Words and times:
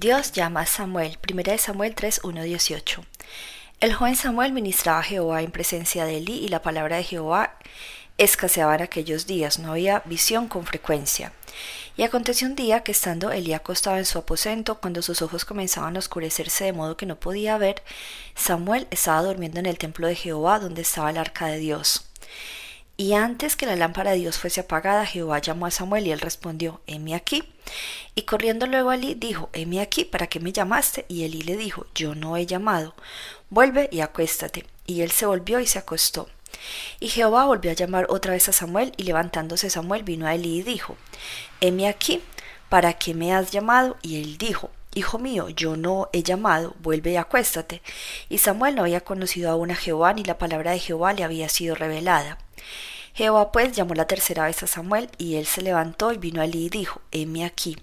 Dios 0.00 0.30
llama 0.30 0.60
a 0.60 0.66
Samuel, 0.66 1.18
1 1.28 1.58
Samuel 1.58 1.96
3, 1.96 2.20
1, 2.22 2.42
18. 2.44 3.04
El 3.80 3.94
joven 3.94 4.14
Samuel 4.14 4.52
ministraba 4.52 5.00
a 5.00 5.02
Jehová 5.02 5.42
en 5.42 5.50
presencia 5.50 6.04
de 6.04 6.18
Elí 6.18 6.34
y 6.34 6.46
la 6.46 6.62
palabra 6.62 6.98
de 6.98 7.02
Jehová 7.02 7.58
escaseaba 8.16 8.76
en 8.76 8.82
aquellos 8.82 9.26
días, 9.26 9.58
no 9.58 9.72
había 9.72 10.04
visión 10.04 10.46
con 10.46 10.64
frecuencia. 10.64 11.32
Y 11.96 12.04
aconteció 12.04 12.46
un 12.46 12.54
día 12.54 12.84
que 12.84 12.92
estando 12.92 13.32
Elí 13.32 13.54
acostado 13.54 13.96
en 13.96 14.04
su 14.04 14.18
aposento, 14.18 14.78
cuando 14.78 15.02
sus 15.02 15.20
ojos 15.20 15.44
comenzaban 15.44 15.96
a 15.96 15.98
oscurecerse 15.98 16.66
de 16.66 16.72
modo 16.72 16.96
que 16.96 17.06
no 17.06 17.18
podía 17.18 17.58
ver, 17.58 17.82
Samuel 18.36 18.86
estaba 18.92 19.22
durmiendo 19.22 19.58
en 19.58 19.66
el 19.66 19.78
templo 19.78 20.06
de 20.06 20.14
Jehová 20.14 20.60
donde 20.60 20.82
estaba 20.82 21.10
el 21.10 21.18
arca 21.18 21.46
de 21.46 21.58
Dios. 21.58 22.08
Y 23.00 23.14
antes 23.14 23.54
que 23.54 23.64
la 23.64 23.76
lámpara 23.76 24.10
de 24.10 24.16
Dios 24.16 24.38
fuese 24.38 24.62
apagada, 24.62 25.06
Jehová 25.06 25.38
llamó 25.38 25.66
a 25.66 25.70
Samuel 25.70 26.08
y 26.08 26.10
él 26.10 26.20
respondió, 26.20 26.80
heme 26.88 27.14
aquí. 27.14 27.44
Y 28.16 28.22
corriendo 28.22 28.66
luego 28.66 28.90
a 28.90 28.96
Elí, 28.96 29.14
dijo, 29.14 29.50
heme 29.52 29.80
aquí, 29.80 30.04
¿para 30.04 30.26
qué 30.26 30.40
me 30.40 30.52
llamaste? 30.52 31.06
Y 31.06 31.22
Elí 31.22 31.42
le 31.42 31.56
dijo, 31.56 31.86
yo 31.94 32.16
no 32.16 32.36
he 32.36 32.44
llamado, 32.44 32.96
vuelve 33.50 33.88
y 33.92 34.00
acuéstate. 34.00 34.66
Y 34.84 35.02
él 35.02 35.12
se 35.12 35.26
volvió 35.26 35.60
y 35.60 35.66
se 35.68 35.78
acostó. 35.78 36.28
Y 36.98 37.06
Jehová 37.06 37.44
volvió 37.44 37.70
a 37.70 37.74
llamar 37.74 38.06
otra 38.08 38.32
vez 38.32 38.48
a 38.48 38.52
Samuel, 38.52 38.92
y 38.96 39.04
levantándose 39.04 39.70
Samuel 39.70 40.02
vino 40.02 40.26
a 40.26 40.34
Elí 40.34 40.58
y 40.58 40.62
dijo, 40.64 40.96
heme 41.60 41.86
aquí, 41.86 42.20
¿para 42.68 42.94
qué 42.94 43.14
me 43.14 43.32
has 43.32 43.52
llamado? 43.52 43.96
Y 44.02 44.20
él 44.20 44.38
dijo, 44.38 44.72
Hijo 44.98 45.20
mío, 45.20 45.48
yo 45.48 45.76
no 45.76 46.08
he 46.12 46.24
llamado, 46.24 46.74
vuelve 46.80 47.12
y 47.12 47.16
acuéstate. 47.16 47.82
Y 48.28 48.38
Samuel 48.38 48.74
no 48.74 48.82
había 48.82 49.00
conocido 49.02 49.48
aún 49.48 49.70
a 49.70 49.76
Jehová, 49.76 50.12
ni 50.12 50.24
la 50.24 50.38
palabra 50.38 50.72
de 50.72 50.80
Jehová 50.80 51.12
le 51.12 51.22
había 51.22 51.48
sido 51.48 51.76
revelada. 51.76 52.36
Jehová 53.14 53.52
pues 53.52 53.70
llamó 53.76 53.94
la 53.94 54.08
tercera 54.08 54.46
vez 54.46 54.60
a 54.64 54.66
Samuel, 54.66 55.08
y 55.16 55.36
él 55.36 55.46
se 55.46 55.62
levantó 55.62 56.12
y 56.12 56.18
vino 56.18 56.40
a 56.40 56.46
Elí 56.46 56.66
y 56.66 56.68
dijo, 56.68 57.00
heme 57.12 57.44
aquí. 57.44 57.76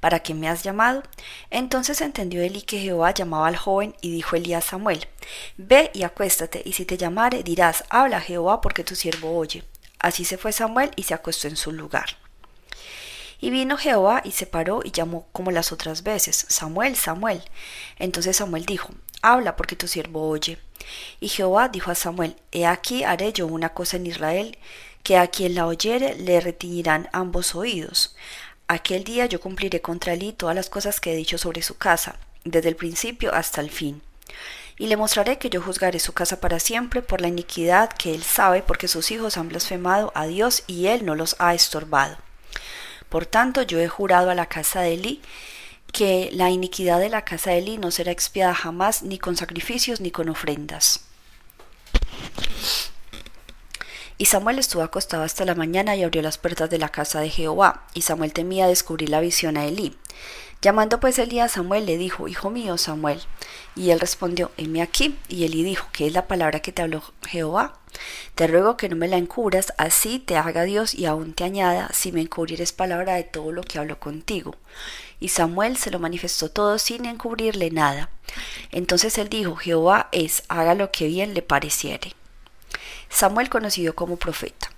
¿Para 0.00 0.20
qué 0.20 0.32
me 0.32 0.48
has 0.48 0.62
llamado? 0.62 1.02
Entonces 1.50 2.00
entendió 2.00 2.40
Elí 2.40 2.62
que 2.62 2.78
Jehová 2.78 3.12
llamaba 3.12 3.46
al 3.46 3.58
joven, 3.58 3.94
y 4.00 4.10
dijo 4.10 4.34
Elí 4.36 4.54
a 4.54 4.62
Samuel, 4.62 5.08
Ve 5.58 5.90
y 5.92 6.04
acuéstate, 6.04 6.62
y 6.64 6.72
si 6.72 6.86
te 6.86 6.96
llamare 6.96 7.42
dirás, 7.42 7.84
habla 7.90 8.18
Jehová, 8.22 8.62
porque 8.62 8.82
tu 8.82 8.96
siervo 8.96 9.36
oye. 9.36 9.62
Así 9.98 10.24
se 10.24 10.38
fue 10.38 10.52
Samuel 10.52 10.90
y 10.96 11.02
se 11.02 11.12
acostó 11.12 11.48
en 11.48 11.56
su 11.56 11.70
lugar. 11.70 12.16
Y 13.40 13.50
vino 13.50 13.76
Jehová 13.76 14.20
y 14.24 14.32
se 14.32 14.46
paró 14.46 14.80
y 14.84 14.90
llamó 14.90 15.26
como 15.32 15.50
las 15.50 15.72
otras 15.72 16.02
veces, 16.02 16.46
Samuel, 16.48 16.96
Samuel. 16.96 17.42
Entonces 17.98 18.36
Samuel 18.36 18.66
dijo, 18.66 18.90
Habla 19.22 19.56
porque 19.56 19.76
tu 19.76 19.88
siervo 19.88 20.28
oye. 20.28 20.58
Y 21.20 21.28
Jehová 21.28 21.68
dijo 21.68 21.90
a 21.90 21.94
Samuel, 21.94 22.36
He 22.52 22.66
aquí 22.66 23.04
haré 23.04 23.32
yo 23.32 23.46
una 23.46 23.70
cosa 23.70 23.96
en 23.96 24.06
Israel, 24.06 24.58
que 25.02 25.16
a 25.16 25.28
quien 25.28 25.54
la 25.54 25.66
oyere 25.66 26.14
le 26.16 26.40
retiñirán 26.40 27.08
ambos 27.12 27.54
oídos. 27.54 28.14
Aquel 28.68 29.04
día 29.04 29.26
yo 29.26 29.40
cumpliré 29.40 29.80
contra 29.80 30.12
él 30.12 30.34
todas 30.34 30.54
las 30.54 30.70
cosas 30.70 31.00
que 31.00 31.12
he 31.12 31.16
dicho 31.16 31.38
sobre 31.38 31.62
su 31.62 31.76
casa, 31.76 32.16
desde 32.44 32.68
el 32.68 32.76
principio 32.76 33.34
hasta 33.34 33.60
el 33.60 33.70
fin. 33.70 34.02
Y 34.78 34.86
le 34.86 34.96
mostraré 34.96 35.38
que 35.38 35.50
yo 35.50 35.60
juzgaré 35.60 35.98
su 35.98 36.12
casa 36.12 36.40
para 36.40 36.60
siempre 36.60 37.02
por 37.02 37.20
la 37.20 37.28
iniquidad 37.28 37.90
que 37.90 38.14
él 38.14 38.22
sabe, 38.22 38.62
porque 38.62 38.88
sus 38.88 39.10
hijos 39.10 39.36
han 39.36 39.48
blasfemado 39.48 40.12
a 40.14 40.26
Dios 40.26 40.62
y 40.66 40.86
él 40.86 41.04
no 41.04 41.14
los 41.14 41.36
ha 41.38 41.54
estorbado. 41.54 42.16
Por 43.10 43.26
tanto, 43.26 43.60
yo 43.62 43.78
he 43.78 43.88
jurado 43.88 44.30
a 44.30 44.34
la 44.34 44.46
casa 44.46 44.80
de 44.80 44.94
Eli 44.94 45.20
que 45.92 46.30
la 46.32 46.48
iniquidad 46.48 47.00
de 47.00 47.10
la 47.10 47.24
casa 47.24 47.50
de 47.50 47.58
Eli 47.58 47.76
no 47.76 47.90
será 47.90 48.12
expiada 48.12 48.54
jamás, 48.54 49.02
ni 49.02 49.18
con 49.18 49.36
sacrificios 49.36 50.00
ni 50.00 50.10
con 50.10 50.30
ofrendas. 50.30 51.04
Y 54.16 54.26
Samuel 54.26 54.58
estuvo 54.58 54.82
acostado 54.82 55.24
hasta 55.24 55.44
la 55.44 55.54
mañana 55.54 55.96
y 55.96 56.02
abrió 56.02 56.22
las 56.22 56.38
puertas 56.38 56.70
de 56.70 56.78
la 56.78 56.90
casa 56.90 57.20
de 57.20 57.30
Jehová, 57.30 57.86
y 57.94 58.02
Samuel 58.02 58.32
temía 58.32 58.66
descubrir 58.68 59.08
la 59.08 59.20
visión 59.20 59.56
a 59.56 59.66
Elí. 59.66 59.96
Llamando 60.62 61.00
pues 61.00 61.18
Elí 61.18 61.40
a 61.40 61.48
Samuel, 61.48 61.86
le 61.86 61.96
dijo, 61.96 62.28
Hijo 62.28 62.50
mío, 62.50 62.76
Samuel. 62.76 63.22
Y 63.74 63.90
él 63.90 63.98
respondió, 63.98 64.52
heme 64.58 64.82
aquí. 64.82 65.18
Y 65.28 65.44
Elí 65.44 65.62
dijo, 65.62 65.88
¿qué 65.90 66.06
es 66.06 66.12
la 66.12 66.28
palabra 66.28 66.60
que 66.60 66.70
te 66.70 66.82
habló 66.82 67.02
Jehová? 67.26 67.79
Te 68.34 68.46
ruego 68.46 68.76
que 68.76 68.88
no 68.88 68.96
me 68.96 69.08
la 69.08 69.16
encubras, 69.16 69.72
así 69.78 70.18
te 70.18 70.36
haga 70.36 70.64
Dios 70.64 70.94
y 70.94 71.06
aún 71.06 71.34
te 71.34 71.44
añada, 71.44 71.90
si 71.92 72.12
me 72.12 72.20
encubrieres 72.20 72.72
palabra 72.72 73.14
de 73.14 73.24
todo 73.24 73.52
lo 73.52 73.62
que 73.62 73.78
hablo 73.78 73.98
contigo. 73.98 74.54
Y 75.20 75.28
Samuel 75.28 75.76
se 75.76 75.90
lo 75.90 75.98
manifestó 75.98 76.50
todo 76.50 76.78
sin 76.78 77.04
encubrirle 77.04 77.70
nada. 77.70 78.10
Entonces 78.72 79.18
él 79.18 79.28
dijo, 79.28 79.56
Jehová 79.56 80.08
es, 80.12 80.44
haga 80.48 80.74
lo 80.74 80.90
que 80.90 81.06
bien 81.06 81.34
le 81.34 81.42
pareciere. 81.42 82.14
Samuel 83.08 83.48
conocido 83.50 83.94
como 83.94 84.16
profeta. 84.16 84.70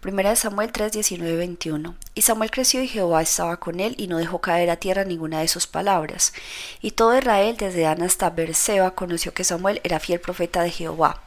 Primera 0.00 0.30
de 0.30 0.36
Samuel 0.36 0.70
3, 0.70 0.92
19, 0.92 1.36
21. 1.36 1.96
Y 2.14 2.22
Samuel 2.22 2.50
creció 2.52 2.80
y 2.80 2.86
Jehová 2.86 3.22
estaba 3.22 3.56
con 3.56 3.80
él 3.80 3.94
y 3.98 4.06
no 4.06 4.18
dejó 4.18 4.40
caer 4.40 4.70
a 4.70 4.76
tierra 4.76 5.04
ninguna 5.04 5.40
de 5.40 5.48
sus 5.48 5.66
palabras. 5.66 6.32
Y 6.80 6.92
todo 6.92 7.18
Israel 7.18 7.56
desde 7.56 7.80
Dan 7.80 8.02
hasta 8.02 8.30
Berseba 8.30 8.92
conoció 8.92 9.34
que 9.34 9.42
Samuel 9.42 9.80
era 9.82 9.98
fiel 9.98 10.20
profeta 10.20 10.62
de 10.62 10.70
Jehová. 10.70 11.25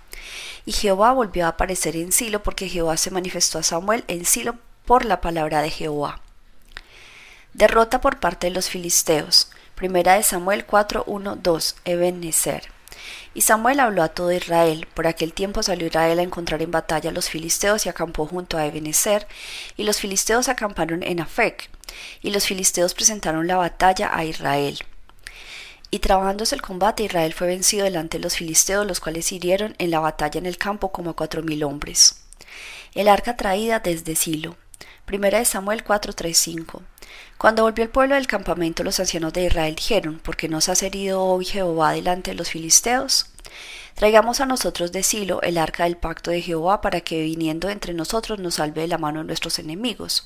Y 0.65 0.71
Jehová 0.71 1.13
volvió 1.13 1.45
a 1.45 1.49
aparecer 1.49 1.95
en 1.95 2.11
Silo 2.11 2.43
porque 2.43 2.69
Jehová 2.69 2.97
se 2.97 3.11
manifestó 3.11 3.59
a 3.59 3.63
Samuel 3.63 4.03
en 4.07 4.25
Silo 4.25 4.55
por 4.85 5.05
la 5.05 5.21
palabra 5.21 5.61
de 5.61 5.69
Jehová. 5.69 6.21
Derrota 7.53 8.01
por 8.01 8.19
parte 8.19 8.47
de 8.47 8.53
los 8.53 8.69
filisteos. 8.69 9.51
Primera 9.75 10.15
de 10.15 10.23
Samuel 10.23 10.65
4, 10.65 11.03
1, 11.07 11.35
2. 11.37 11.75
Ebenezer. 11.85 12.71
Y 13.33 13.41
Samuel 13.41 13.79
habló 13.79 14.03
a 14.03 14.09
todo 14.09 14.31
Israel. 14.31 14.87
Por 14.93 15.07
aquel 15.07 15.33
tiempo 15.33 15.63
salió 15.63 15.87
Israel 15.87 16.19
a 16.19 16.23
encontrar 16.23 16.61
en 16.61 16.71
batalla 16.71 17.09
a 17.09 17.13
los 17.13 17.29
filisteos 17.29 17.85
y 17.85 17.89
acampó 17.89 18.25
junto 18.25 18.57
a 18.57 18.65
Ebenezer, 18.65 19.27
y 19.77 19.83
los 19.83 19.99
filisteos 19.99 20.49
acamparon 20.49 21.03
en 21.03 21.19
Afec, 21.19 21.69
y 22.21 22.31
los 22.31 22.45
filisteos 22.45 22.93
presentaron 22.93 23.47
la 23.47 23.57
batalla 23.57 24.09
a 24.13 24.25
Israel. 24.25 24.79
Y 25.91 25.99
trabajándose 25.99 26.55
el 26.55 26.61
combate, 26.61 27.03
Israel 27.03 27.33
fue 27.33 27.47
vencido 27.47 27.83
delante 27.83 28.17
de 28.17 28.23
los 28.23 28.35
filisteos, 28.35 28.85
los 28.85 28.99
cuales 28.99 29.31
hirieron 29.31 29.75
en 29.79 29.91
la 29.91 29.99
batalla 29.99 30.37
en 30.37 30.45
el 30.45 30.57
campo 30.57 30.91
como 30.91 31.15
cuatro 31.15 31.41
mil 31.41 31.63
hombres. 31.63 32.21
El 32.93 33.07
arca 33.07 33.35
traída 33.35 33.79
desde 33.79 34.15
Silo. 34.15 34.55
Primera 35.05 35.39
de 35.39 35.45
Samuel 35.45 35.83
4:35. 35.83 36.81
Cuando 37.39 37.63
volvió 37.63 37.83
el 37.83 37.89
pueblo 37.89 38.15
del 38.15 38.27
campamento, 38.27 38.83
los 38.83 38.99
ancianos 38.99 39.33
de 39.33 39.45
Israel 39.45 39.73
dijeron, 39.75 40.19
¿por 40.19 40.37
qué 40.37 40.47
nos 40.47 40.69
has 40.69 40.83
herido 40.83 41.23
hoy 41.23 41.45
Jehová 41.45 41.93
delante 41.93 42.31
de 42.31 42.37
los 42.37 42.49
filisteos? 42.49 43.27
Traigamos 43.95 44.39
a 44.39 44.45
nosotros 44.45 44.91
de 44.91 45.03
Silo 45.03 45.41
el 45.41 45.57
arca 45.57 45.83
del 45.83 45.97
pacto 45.97 46.31
de 46.31 46.41
Jehová 46.41 46.79
para 46.79 47.01
que 47.01 47.21
viniendo 47.21 47.69
entre 47.69 47.93
nosotros 47.93 48.39
nos 48.39 48.55
salve 48.55 48.81
de 48.81 48.87
la 48.87 48.97
mano 48.97 49.19
de 49.19 49.25
nuestros 49.25 49.59
enemigos. 49.59 50.25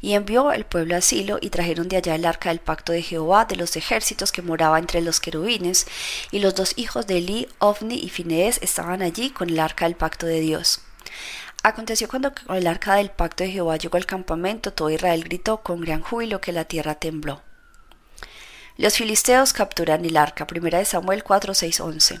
Y 0.00 0.14
envió 0.14 0.52
el 0.52 0.64
pueblo 0.64 0.96
a 0.96 1.00
Silo 1.00 1.38
y 1.40 1.50
trajeron 1.50 1.88
de 1.88 1.98
allá 1.98 2.16
el 2.16 2.24
arca 2.24 2.48
del 2.48 2.58
pacto 2.58 2.92
de 2.92 3.02
Jehová 3.02 3.44
de 3.44 3.56
los 3.56 3.76
ejércitos 3.76 4.32
que 4.32 4.42
moraba 4.42 4.78
entre 4.78 5.00
los 5.00 5.20
querubines, 5.20 5.86
y 6.32 6.40
los 6.40 6.54
dos 6.54 6.72
hijos 6.76 7.06
de 7.06 7.18
Eli, 7.18 7.48
Ofni 7.60 7.96
y 7.96 8.08
Finees 8.08 8.58
estaban 8.62 9.02
allí 9.02 9.30
con 9.30 9.48
el 9.48 9.60
arca 9.60 9.84
del 9.84 9.94
pacto 9.94 10.26
de 10.26 10.40
Dios. 10.40 10.80
Aconteció 11.62 12.08
cuando 12.08 12.32
el 12.50 12.66
arca 12.66 12.96
del 12.96 13.10
pacto 13.10 13.44
de 13.44 13.50
Jehová 13.50 13.76
llegó 13.76 13.96
al 13.96 14.06
campamento, 14.06 14.72
todo 14.72 14.90
Israel 14.90 15.24
gritó 15.24 15.62
con 15.62 15.80
gran 15.80 16.02
júbilo 16.02 16.40
que 16.40 16.52
la 16.52 16.64
tierra 16.64 16.96
tembló. 16.96 17.42
Los 18.76 18.96
filisteos 18.96 19.52
capturan 19.52 20.04
el 20.04 20.16
arca. 20.16 20.48
Primera 20.48 20.78
de 20.78 20.84
Samuel 20.84 21.22
4, 21.22 21.54
6, 21.54 21.80
11. 21.80 22.20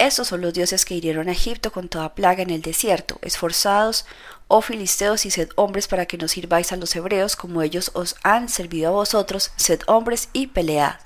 Estos 0.00 0.28
son 0.28 0.40
los 0.40 0.54
dioses 0.54 0.86
que 0.86 0.94
hirieron 0.94 1.28
a 1.28 1.32
Egipto 1.32 1.72
con 1.72 1.90
toda 1.90 2.14
plaga 2.14 2.42
en 2.42 2.48
el 2.48 2.62
desierto, 2.62 3.18
esforzados, 3.20 4.06
oh 4.48 4.62
filisteos, 4.62 5.26
y 5.26 5.30
sed 5.30 5.50
hombres 5.56 5.88
para 5.88 6.06
que 6.06 6.16
no 6.16 6.26
sirváis 6.26 6.72
a 6.72 6.76
los 6.76 6.96
hebreos 6.96 7.36
como 7.36 7.60
ellos 7.60 7.90
os 7.92 8.16
han 8.22 8.48
servido 8.48 8.88
a 8.88 8.92
vosotros, 8.92 9.52
sed 9.56 9.82
hombres 9.88 10.30
y 10.32 10.46
pelead. 10.46 10.96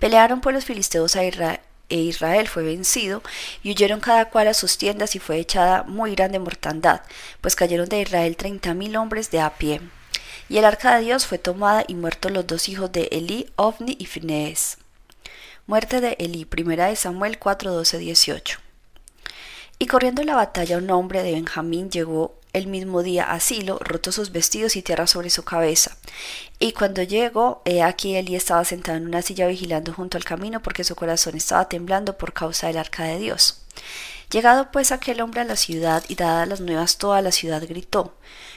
Pelearon 0.00 0.40
pues 0.40 0.56
los 0.56 0.64
filisteos 0.64 1.14
a 1.14 1.24
Israel, 1.24 1.60
e 1.88 1.98
Israel 1.98 2.48
fue 2.48 2.64
vencido, 2.64 3.22
y 3.62 3.70
huyeron 3.70 4.00
cada 4.00 4.28
cual 4.28 4.48
a 4.48 4.54
sus 4.54 4.76
tiendas, 4.76 5.14
y 5.14 5.20
fue 5.20 5.38
echada 5.38 5.84
muy 5.84 6.16
grande 6.16 6.40
mortandad, 6.40 7.02
pues 7.40 7.54
cayeron 7.54 7.88
de 7.88 8.00
Israel 8.00 8.36
treinta 8.36 8.74
mil 8.74 8.96
hombres 8.96 9.30
de 9.30 9.40
a 9.40 9.50
pie. 9.50 9.80
Y 10.48 10.58
el 10.58 10.64
arca 10.64 10.96
de 10.96 11.04
Dios 11.04 11.28
fue 11.28 11.38
tomada, 11.38 11.84
y 11.86 11.94
muertos 11.94 12.32
los 12.32 12.44
dos 12.44 12.68
hijos 12.68 12.90
de 12.90 13.08
Elí, 13.12 13.52
Ofni 13.54 13.94
y 14.00 14.06
Finees. 14.06 14.78
Muerte 15.66 16.02
de 16.02 16.14
Elí, 16.18 16.44
primera 16.44 16.88
de 16.88 16.96
Samuel 16.96 17.38
4, 17.38 17.72
12, 17.72 17.96
18. 17.96 18.58
Y 19.78 19.86
corriendo 19.86 20.22
la 20.22 20.36
batalla 20.36 20.76
un 20.76 20.90
hombre 20.90 21.22
de 21.22 21.32
Benjamín 21.32 21.88
llegó 21.88 22.38
el 22.52 22.66
mismo 22.66 23.02
día 23.02 23.32
a 23.32 23.40
Silo, 23.40 23.78
roto 23.80 24.12
sus 24.12 24.30
vestidos 24.30 24.76
y 24.76 24.82
tierra 24.82 25.06
sobre 25.06 25.30
su 25.30 25.42
cabeza. 25.42 25.96
Y 26.58 26.72
cuando 26.72 27.02
llegó, 27.02 27.62
he 27.64 27.82
aquí 27.82 28.14
Elí 28.14 28.36
estaba 28.36 28.62
sentado 28.66 28.98
en 28.98 29.06
una 29.06 29.22
silla 29.22 29.46
vigilando 29.46 29.94
junto 29.94 30.18
al 30.18 30.24
camino 30.24 30.60
porque 30.60 30.84
su 30.84 30.94
corazón 30.96 31.34
estaba 31.34 31.66
temblando 31.66 32.18
por 32.18 32.34
causa 32.34 32.66
del 32.66 32.76
arca 32.76 33.04
de 33.04 33.18
Dios. 33.18 33.62
Llegado 34.30 34.70
pues 34.70 34.92
aquel 34.92 35.22
hombre 35.22 35.40
a 35.40 35.44
la 35.44 35.56
ciudad 35.56 36.04
y 36.08 36.14
dadas 36.14 36.46
las 36.46 36.60
nuevas 36.60 36.98
toda 36.98 37.22
la 37.22 37.32
ciudad 37.32 37.66
gritó. 37.66 38.14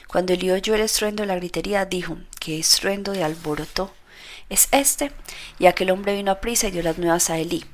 Cuando 0.08 0.34
Elí 0.34 0.50
oyó 0.50 0.74
el 0.74 0.82
estruendo 0.82 1.22
de 1.22 1.28
la 1.28 1.36
gritería, 1.36 1.86
dijo, 1.86 2.18
¿qué 2.38 2.58
estruendo 2.58 3.12
de 3.12 3.24
alboroto 3.24 3.94
es 4.50 4.68
este? 4.70 5.12
Y 5.58 5.66
aquel 5.66 5.90
hombre 5.90 6.14
vino 6.14 6.30
a 6.30 6.40
prisa 6.40 6.68
y 6.68 6.70
dio 6.70 6.82
las 6.82 6.98
nuevas 6.98 7.30
a 7.30 7.38
Elí. 7.38 7.64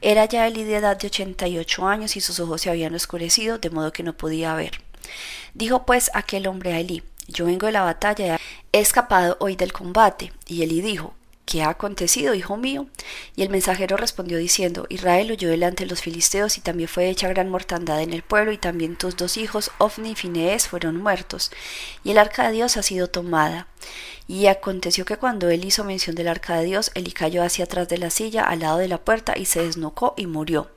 Era 0.00 0.24
ya 0.24 0.46
Elí 0.46 0.64
de 0.64 0.76
edad 0.76 0.96
de 0.96 1.06
ochenta 1.08 1.48
y 1.48 1.58
ocho 1.58 1.86
años 1.86 2.16
y 2.16 2.20
sus 2.20 2.40
ojos 2.40 2.62
se 2.62 2.70
habían 2.70 2.94
oscurecido, 2.94 3.58
de 3.58 3.70
modo 3.70 3.92
que 3.92 4.02
no 4.02 4.16
podía 4.16 4.54
ver. 4.54 4.80
Dijo 5.54 5.84
pues 5.84 6.10
aquel 6.14 6.46
hombre 6.46 6.72
a 6.72 6.80
Elí, 6.80 7.02
yo 7.28 7.46
vengo 7.46 7.66
de 7.66 7.72
la 7.72 7.82
batalla, 7.82 8.38
he 8.72 8.80
escapado 8.80 9.36
hoy 9.40 9.56
del 9.56 9.72
combate. 9.72 10.32
Y 10.46 10.62
Elí 10.62 10.80
dijo, 10.80 11.14
¿Qué 11.50 11.64
ha 11.64 11.70
acontecido, 11.70 12.34
hijo 12.34 12.56
mío? 12.56 12.86
Y 13.34 13.42
el 13.42 13.50
mensajero 13.50 13.96
respondió 13.96 14.38
diciendo, 14.38 14.86
Israel 14.88 15.32
huyó 15.32 15.48
delante 15.48 15.82
de 15.82 15.90
los 15.90 16.00
filisteos 16.00 16.56
y 16.56 16.60
también 16.60 16.88
fue 16.88 17.08
hecha 17.08 17.26
gran 17.26 17.48
mortandad 17.48 18.00
en 18.02 18.12
el 18.12 18.22
pueblo 18.22 18.52
y 18.52 18.56
también 18.56 18.94
tus 18.94 19.16
dos 19.16 19.36
hijos, 19.36 19.72
Ofni 19.78 20.12
y 20.12 20.14
Finees, 20.14 20.68
fueron 20.68 20.98
muertos. 20.98 21.50
Y 22.04 22.12
el 22.12 22.18
arca 22.18 22.46
de 22.46 22.52
Dios 22.52 22.76
ha 22.76 22.84
sido 22.84 23.08
tomada. 23.08 23.66
Y 24.28 24.46
aconteció 24.46 25.04
que 25.04 25.16
cuando 25.16 25.50
él 25.50 25.64
hizo 25.64 25.82
mención 25.82 26.14
del 26.14 26.28
arca 26.28 26.56
de 26.56 26.66
Dios, 26.66 26.92
Eli 26.94 27.10
cayó 27.10 27.42
hacia 27.42 27.64
atrás 27.64 27.88
de 27.88 27.98
la 27.98 28.10
silla, 28.10 28.44
al 28.44 28.60
lado 28.60 28.78
de 28.78 28.86
la 28.86 28.98
puerta, 28.98 29.36
y 29.36 29.46
se 29.46 29.64
desnocó 29.64 30.14
y 30.16 30.28
murió, 30.28 30.70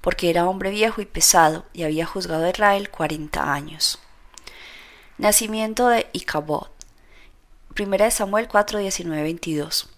porque 0.00 0.28
era 0.28 0.48
hombre 0.48 0.70
viejo 0.70 1.00
y 1.00 1.06
pesado, 1.06 1.66
y 1.72 1.84
había 1.84 2.04
juzgado 2.04 2.46
a 2.46 2.50
Israel 2.50 2.90
cuarenta 2.90 3.52
años. 3.52 4.00
Nacimiento 5.18 5.86
de 5.86 6.08
Icabod. 6.12 6.66
Primera 7.74 8.06
de 8.06 8.10
Samuel 8.10 8.48
4, 8.48 8.80
19, 8.80 9.22
22. 9.22 9.90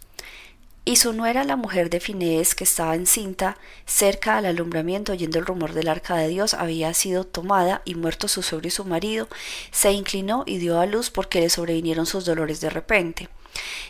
Y 0.84 0.96
su 0.96 1.12
nuera, 1.12 1.44
la 1.44 1.56
mujer 1.56 1.90
de 1.90 2.00
Finés, 2.00 2.54
que 2.54 2.64
estaba 2.64 2.94
encinta, 2.94 3.58
cerca 3.84 4.38
al 4.38 4.46
alumbramiento, 4.46 5.12
oyendo 5.12 5.38
el 5.38 5.44
rumor 5.44 5.74
del 5.74 5.88
arca 5.88 6.16
de 6.16 6.28
Dios, 6.28 6.54
había 6.54 6.94
sido 6.94 7.24
tomada, 7.24 7.82
y 7.84 7.94
muerto 7.94 8.26
su 8.26 8.42
suegro 8.42 8.68
y 8.68 8.70
su 8.70 8.84
marido, 8.84 9.28
se 9.70 9.92
inclinó 9.92 10.44
y 10.46 10.56
dio 10.58 10.80
a 10.80 10.86
luz 10.86 11.10
porque 11.10 11.40
le 11.40 11.50
sobrevinieron 11.50 12.06
sus 12.06 12.24
dolores 12.24 12.60
de 12.60 12.70
repente. 12.70 13.28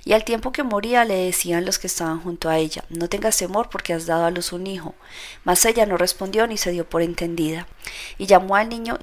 Y 0.05 0.13
al 0.13 0.25
tiempo 0.25 0.53
que 0.53 0.63
moría 0.63 1.05
le 1.05 1.15
decían 1.15 1.65
los 1.65 1.79
que 1.79 1.87
estaban 1.87 2.21
junto 2.21 2.49
a 2.49 2.59
ella, 2.59 2.85
no 2.89 3.09
tengas 3.09 3.37
temor 3.37 3.69
porque 3.71 3.93
has 3.93 4.07
dado 4.07 4.25
a 4.25 4.31
luz 4.31 4.53
un 4.53 4.67
hijo. 4.67 4.95
Mas 5.45 5.65
ella 5.65 5.87
no 5.87 5.97
respondió 5.97 6.47
ni 6.47 6.57
se 6.57 6.71
dio 6.71 6.89
por 6.89 7.03
entendida. 7.03 7.67
Y 8.17 8.27
llamó 8.27 8.57
al 8.57 8.69
niño 8.69 8.99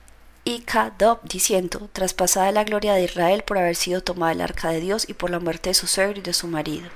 Ikadob 0.48 1.22
diciendo, 1.24 1.90
traspasada 1.92 2.52
la 2.52 2.64
gloria 2.64 2.94
de 2.94 3.04
Israel 3.04 3.44
por 3.44 3.58
haber 3.58 3.76
sido 3.76 4.02
tomada 4.02 4.32
el 4.32 4.42
arca 4.42 4.70
de 4.70 4.80
Dios 4.80 5.10
y 5.10 5.14
por 5.14 5.32
la 5.32 5.40
muerte 5.40 5.72
de 5.72 5.74
su 5.74 5.88
suegro 5.88 6.20
y 6.20 6.22
de 6.22 6.34
su 6.34 6.48
marido. 6.48 6.88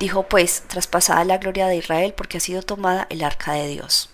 Dijo 0.00 0.22
pues, 0.22 0.62
traspasada 0.62 1.26
la 1.26 1.36
gloria 1.36 1.66
de 1.66 1.76
Israel 1.76 2.14
porque 2.16 2.38
ha 2.38 2.40
sido 2.40 2.62
tomada 2.62 3.06
el 3.10 3.22
arca 3.22 3.52
de 3.52 3.68
Dios. 3.68 4.08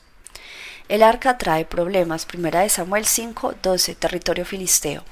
El 0.88 1.04
arca 1.04 1.38
trae 1.38 1.64
problemas. 1.64 2.26
Primera 2.26 2.62
de 2.62 2.68
Samuel 2.68 3.06
5, 3.06 3.54
12, 3.62 3.94
territorio 3.94 4.44
filisteo. 4.44 5.04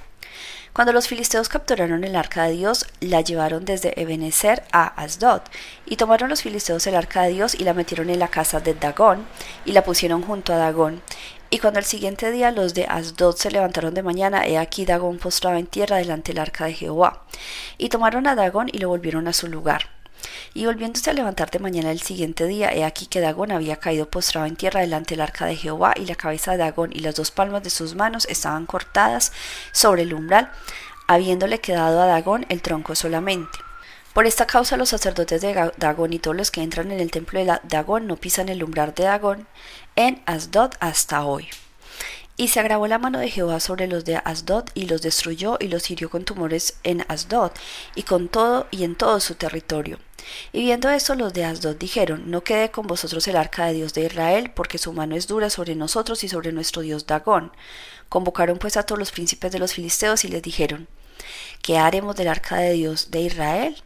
Cuando 0.73 0.93
los 0.93 1.07
filisteos 1.07 1.49
capturaron 1.49 2.03
el 2.03 2.17
arca 2.17 2.43
de 2.43 2.55
Dios, 2.55 2.89
la 2.99 3.21
llevaron 3.21 3.65
desde 3.65 4.01
Ebenezer 4.03 4.65
a 4.73 4.87
Asdod, 5.01 5.43
y 5.87 5.95
tomaron 5.95 6.29
los 6.29 6.43
filisteos 6.43 6.85
el 6.89 6.97
arca 6.97 7.23
de 7.23 7.35
Dios 7.35 7.55
y 7.55 7.63
la 7.63 7.73
metieron 7.73 8.11
en 8.11 8.19
la 8.19 8.27
casa 8.27 8.59
de 8.59 8.75
Dagón, 8.75 9.25
y 9.65 9.71
la 9.71 9.85
pusieron 9.85 10.23
junto 10.23 10.53
a 10.53 10.57
Dagón. 10.57 11.03
Y 11.51 11.61
cuando 11.61 11.79
el 11.79 11.85
siguiente 11.85 12.33
día 12.33 12.51
los 12.51 12.75
de 12.75 12.87
Asdod 12.87 13.37
se 13.37 13.53
levantaron 13.53 13.95
de 13.95 14.03
mañana, 14.03 14.45
he 14.45 14.59
aquí 14.59 14.85
Dagón 14.87 15.19
postrado 15.19 15.57
en 15.57 15.69
tierra 15.69 15.99
delante 15.99 16.33
del 16.33 16.43
arca 16.43 16.65
de 16.65 16.75
Jehová. 16.75 17.23
Y 17.79 17.91
tomaron 17.91 18.27
a 18.27 18.35
Dagón 18.35 18.69
y 18.73 18.79
lo 18.79 18.89
volvieron 18.89 19.29
a 19.29 19.33
su 19.33 19.47
lugar. 19.47 19.95
Y 20.53 20.67
volviéndose 20.67 21.11
a 21.11 21.15
levantar 21.15 21.51
de 21.51 21.59
mañana 21.59 21.91
el 21.91 22.03
siguiente 22.03 22.47
día, 22.47 22.73
he 22.73 22.85
aquí 22.85 23.07
que 23.07 23.21
Dagón 23.21 23.53
había 23.53 23.77
caído 23.77 24.09
postrado 24.11 24.47
en 24.47 24.57
tierra 24.57 24.81
delante 24.81 25.15
del 25.15 25.23
arca 25.23 25.47
de 25.47 25.57
Jehová, 25.57 25.95
y 25.97 26.07
la 26.07 26.15
cabeza 26.15 26.53
de 26.53 26.59
Dagón 26.59 26.91
y 26.93 27.01
las 27.01 27.15
dos 27.15 27.31
palmas 27.31 27.63
de 27.63 27.71
sus 27.71 27.95
manos 27.95 28.27
estaban 28.29 28.67
cortadas 28.67 29.33
sobre 29.73 30.03
el 30.03 30.13
umbral, 30.13 30.51
habiéndole 31.07 31.61
quedado 31.61 32.03
a 32.03 32.07
Dagón 32.07 32.47
el 32.49 32.63
tronco 32.63 32.95
solamente. 32.95 33.59
Por 34.15 34.27
esta 34.27 34.47
causa 34.47 34.77
los 34.77 34.91
sacerdotes 34.91 35.43
de 35.43 35.73
Dagón 35.77 36.13
y 36.13 36.21
todos 36.21 36.37
los 36.37 36.53
que 36.53 36.63
entran 36.63 36.93
en 36.93 37.01
el 37.01 37.11
templo 37.11 37.41
de 37.41 37.59
Dagón 37.65 38.07
no 38.07 38.17
pisan 38.17 38.49
el 38.49 38.63
umbral 38.63 38.95
de 38.95 39.05
Dagón 39.05 39.49
en 39.97 40.23
Asdod 40.25 40.71
hasta 40.79 41.25
hoy. 41.25 41.49
Y 42.37 42.49
se 42.49 42.61
agravó 42.61 42.87
la 42.87 42.99
mano 42.99 43.19
de 43.19 43.29
Jehová 43.29 43.59
sobre 43.59 43.89
los 43.89 44.05
de 44.05 44.17
Asdod 44.17 44.67
y 44.75 44.87
los 44.87 45.03
destruyó 45.03 45.57
y 45.59 45.67
los 45.67 45.91
hirió 45.91 46.11
con 46.11 46.25
tumores 46.25 46.79
en 46.85 47.05
Asdod 47.09 47.51
y 47.97 48.05
con 48.05 48.29
todo 48.29 48.69
y 48.71 48.85
en 48.85 48.95
todo 48.95 49.19
su 49.19 49.35
territorio. 49.35 49.99
Y 50.53 50.63
viendo 50.63 50.91
esto 50.91 51.15
los 51.15 51.33
de 51.33 51.45
Asdod 51.45 51.77
dijeron, 51.77 52.31
no 52.31 52.43
quede 52.43 52.71
con 52.71 52.87
vosotros 52.87 53.27
el 53.29 53.37
arca 53.37 53.67
de 53.67 53.75
Dios 53.75 53.95
de 53.95 54.05
Israel, 54.07 54.51
porque 54.55 54.79
su 54.79 54.93
mano 54.93 55.17
es 55.17 55.27
dura 55.27 55.51
sobre 55.51 55.75
nosotros 55.75 56.25
y 56.25 56.29
sobre 56.29 56.53
nuestro 56.53 56.83
Dios 56.83 57.07
Dagón. 57.07 57.53
Convocaron 58.09 58.59
pues 58.59 58.77
a 58.77 58.85
todos 58.85 58.99
los 58.99 59.13
príncipes 59.13 59.53
de 59.53 59.59
los 59.59 59.75
filisteos 59.75 60.25
y 60.25 60.29
les 60.29 60.43
dijeron, 60.43 60.89
¿qué 61.63 61.79
haremos 61.79 62.17
del 62.17 62.29
arca 62.29 62.57
de 62.57 62.73
Dios 62.73 63.11
de 63.11 63.21
Israel? 63.21 63.83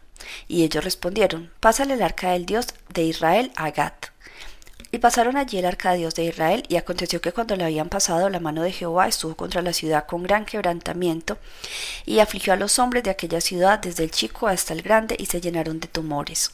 Y 0.49 0.65
ellos 0.65 0.85
respondieron, 0.85 1.51
pásale 1.61 1.95
el 1.95 2.03
arca 2.03 2.33
del 2.33 2.47
Dios 2.47 2.67
de 2.93 3.05
Israel 3.05 3.53
a 3.57 3.71
Gat. 3.71 4.07
Y 4.91 4.99
pasaron 4.99 5.37
allí 5.37 5.59
el 5.59 5.67
arca 5.67 5.93
de 5.93 5.99
Dios 5.99 6.15
de 6.15 6.25
Israel, 6.25 6.65
y 6.69 6.77
aconteció 6.77 7.21
que 7.21 7.33
cuando 7.33 7.57
le 7.57 7.65
habían 7.65 7.89
pasado, 7.89 8.31
la 8.31 8.41
mano 8.41 8.63
de 8.63 8.73
Jehová 8.73 9.07
estuvo 9.07 9.35
contra 9.35 9.61
la 9.61 9.73
ciudad 9.73 10.07
con 10.07 10.23
gran 10.23 10.47
quebrantamiento, 10.47 11.39
y 12.07 12.21
afligió 12.21 12.55
a 12.55 12.57
los 12.57 12.79
hombres 12.79 13.03
de 13.03 13.11
aquella 13.11 13.41
ciudad, 13.41 13.79
desde 13.79 14.05
el 14.05 14.11
chico 14.11 14.49
hasta 14.49 14.73
el 14.73 14.83
grande, 14.83 15.17
y 15.19 15.27
se 15.27 15.41
llenaron 15.41 15.81
de 15.81 15.89
tumores. 15.89 16.53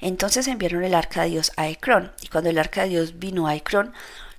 Entonces 0.00 0.48
enviaron 0.48 0.84
el 0.84 0.94
arca 0.94 1.22
de 1.22 1.30
Dios 1.30 1.52
a 1.56 1.68
Ecrón, 1.68 2.12
y 2.22 2.28
cuando 2.28 2.48
el 2.48 2.58
arca 2.58 2.82
de 2.82 2.90
Dios 2.90 3.18
vino 3.18 3.46
a 3.46 3.54
Ecrón, 3.54 3.92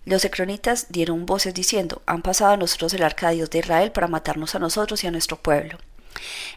los 0.03 0.25
ecronitas 0.25 0.87
dieron 0.89 1.27
voces 1.27 1.53
diciendo, 1.53 2.01
han 2.07 2.23
pasado 2.23 2.53
a 2.53 2.57
nosotros 2.57 2.91
el 2.95 3.03
arca 3.03 3.29
de 3.29 3.35
Dios 3.35 3.51
de 3.51 3.59
Israel 3.59 3.91
para 3.91 4.07
matarnos 4.07 4.55
a 4.55 4.59
nosotros 4.59 5.03
y 5.03 5.07
a 5.07 5.11
nuestro 5.11 5.37
pueblo. 5.37 5.77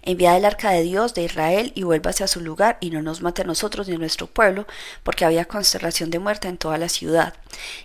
Enviad 0.03 0.37
el 0.37 0.45
arca 0.45 0.71
de 0.71 0.83
Dios 0.83 1.15
de 1.15 1.23
Israel 1.23 1.73
y 1.75 1.83
vuélvase 1.83 2.25
a 2.25 2.29
su 2.29 2.41
lugar 2.41 2.79
y 2.81 2.91
no 2.91 3.03
nos 3.03 3.23
mate 3.23 3.43
a 3.43 3.45
nosotros 3.45 3.89
ni 3.89 3.95
a 3.95 3.99
nuestro 3.99 4.27
pueblo, 4.27 4.67
porque 5.03 5.25
había 5.25 5.45
consternación 5.45 6.11
de 6.11 6.19
muerte 6.19 6.49
en 6.49 6.59
toda 6.59 6.79
la 6.79 6.89
ciudad. 6.89 7.35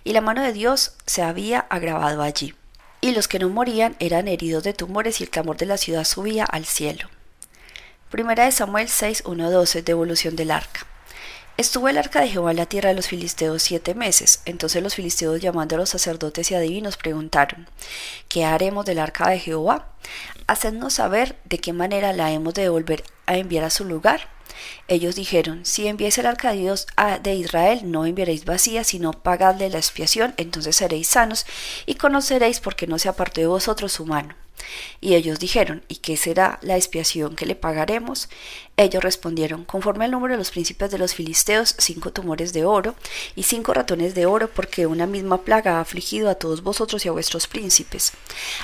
Y 0.04 0.12
la 0.12 0.20
mano 0.20 0.42
de 0.42 0.52
Dios 0.52 0.92
se 1.06 1.22
había 1.22 1.60
agravado 1.60 2.22
allí. 2.22 2.54
Y 3.00 3.12
los 3.12 3.28
que 3.28 3.38
no 3.38 3.48
morían 3.48 3.96
eran 3.98 4.28
heridos 4.28 4.62
de 4.62 4.74
tumores 4.74 5.20
y 5.20 5.24
el 5.24 5.30
clamor 5.30 5.56
de 5.56 5.66
la 5.66 5.78
ciudad 5.78 6.04
subía 6.04 6.44
al 6.44 6.66
cielo. 6.66 7.08
Primera 8.10 8.44
de 8.44 8.52
Samuel 8.52 8.88
6, 8.88 9.22
12, 9.24 9.82
devolución 9.82 10.36
del 10.36 10.50
arca. 10.50 10.89
Estuvo 11.56 11.88
el 11.88 11.98
arca 11.98 12.22
de 12.22 12.28
Jehová 12.28 12.52
en 12.52 12.56
la 12.56 12.66
tierra 12.66 12.88
de 12.88 12.94
los 12.94 13.08
filisteos 13.08 13.62
siete 13.62 13.94
meses. 13.94 14.40
Entonces 14.46 14.82
los 14.82 14.94
filisteos 14.94 15.40
llamando 15.40 15.74
a 15.74 15.78
los 15.78 15.90
sacerdotes 15.90 16.50
y 16.50 16.54
adivinos 16.54 16.96
preguntaron, 16.96 17.68
¿qué 18.28 18.44
haremos 18.44 18.86
del 18.86 18.98
arca 18.98 19.28
de 19.28 19.38
Jehová? 19.38 19.88
Hacednos 20.46 20.94
saber 20.94 21.36
de 21.44 21.58
qué 21.58 21.72
manera 21.72 22.12
la 22.12 22.30
hemos 22.32 22.54
de 22.54 22.62
devolver 22.62 23.04
a 23.26 23.36
enviar 23.36 23.64
a 23.64 23.70
su 23.70 23.84
lugar. 23.84 24.28
Ellos 24.88 25.14
dijeron, 25.14 25.64
si 25.64 25.86
enviáis 25.86 26.18
el 26.18 26.26
arca 26.26 26.52
de 26.52 26.60
Dios 26.60 26.86
de 27.22 27.34
Israel, 27.34 27.80
no 27.84 28.06
enviaréis 28.06 28.44
vacía, 28.44 28.82
sino 28.82 29.12
pagadle 29.12 29.70
la 29.70 29.78
expiación, 29.78 30.34
entonces 30.38 30.76
seréis 30.76 31.08
sanos 31.08 31.46
y 31.86 31.94
conoceréis 31.94 32.60
por 32.60 32.74
qué 32.74 32.86
no 32.86 32.98
se 32.98 33.08
apartó 33.08 33.40
de 33.40 33.46
vosotros 33.46 33.92
su 33.92 34.06
mano. 34.06 34.34
Y 35.00 35.14
ellos 35.14 35.38
dijeron, 35.38 35.82
¿y 35.88 35.96
qué 35.96 36.16
será 36.16 36.58
la 36.62 36.76
expiación 36.76 37.36
que 37.36 37.46
le 37.46 37.54
pagaremos? 37.54 38.28
Ellos 38.76 39.02
respondieron, 39.02 39.64
conforme 39.64 40.04
al 40.04 40.10
número 40.10 40.34
de 40.34 40.38
los 40.38 40.50
príncipes 40.50 40.90
de 40.90 40.98
los 40.98 41.14
filisteos, 41.14 41.74
cinco 41.78 42.12
tumores 42.12 42.52
de 42.52 42.64
oro 42.64 42.94
y 43.36 43.42
cinco 43.42 43.74
ratones 43.74 44.14
de 44.14 44.26
oro, 44.26 44.48
porque 44.48 44.86
una 44.86 45.06
misma 45.06 45.42
plaga 45.42 45.76
ha 45.76 45.80
afligido 45.80 46.30
a 46.30 46.34
todos 46.36 46.62
vosotros 46.62 47.04
y 47.04 47.08
a 47.08 47.12
vuestros 47.12 47.46
príncipes. 47.46 48.12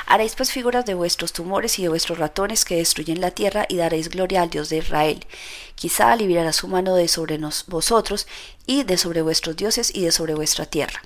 Haréis 0.07 0.35
pues 0.35 0.53
figuras 0.53 0.87
de 0.87 0.95
vuestros 0.95 1.33
tumores 1.33 1.79
y 1.79 1.83
de 1.83 1.89
vuestros 1.89 2.19
ratones 2.19 2.65
que 2.65 2.77
destruyen 2.77 3.21
la 3.21 3.31
tierra 3.31 3.67
y 3.69 3.77
daréis 3.77 4.09
gloria 4.09 4.43
al 4.43 4.51
Dios 4.51 4.69
de 4.69 4.79
Israel. 4.79 5.27
Quizá 5.75 6.13
aliviará 6.13 6.53
su 6.53 6.69
mano 6.69 6.95
de 6.95 7.09
sobre 7.09 7.39
vosotros 7.67 8.27
y 8.67 8.85
de 8.85 8.97
sobre 8.97 9.23
vuestros 9.23 9.57
dioses 9.57 9.95
y 9.95 10.03
de 10.03 10.13
sobre 10.13 10.35
vuestra 10.35 10.67
tierra. 10.67 11.03